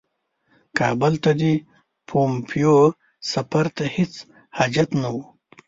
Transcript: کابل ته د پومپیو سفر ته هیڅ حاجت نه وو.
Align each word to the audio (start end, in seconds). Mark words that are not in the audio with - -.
کابل 0.77 1.13
ته 1.23 1.31
د 1.41 1.43
پومپیو 2.07 2.75
سفر 3.33 3.65
ته 3.75 3.83
هیڅ 3.95 4.13
حاجت 4.57 4.89
نه 5.01 5.09
وو. 5.13 5.23